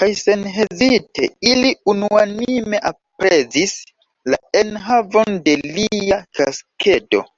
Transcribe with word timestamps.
Kaj 0.00 0.08
senhezite, 0.20 1.30
ili 1.50 1.72
unuanime 1.94 2.82
aprezis 2.94 3.76
la 4.32 4.42
enhavon 4.64 5.44
de 5.50 5.60
lia 5.68 6.24
kaskedo. 6.42 7.30